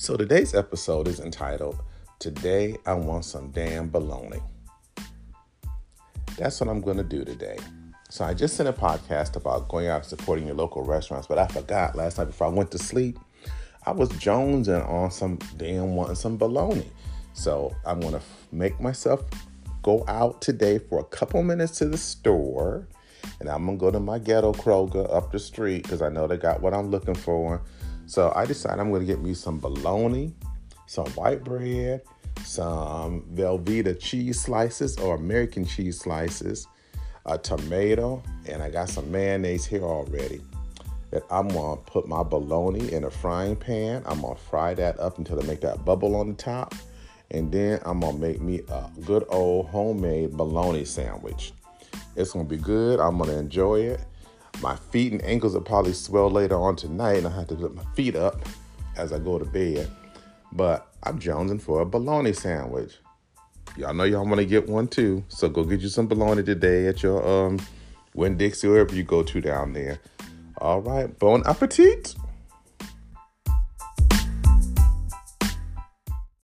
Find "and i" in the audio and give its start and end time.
38.48-38.70, 57.18-57.30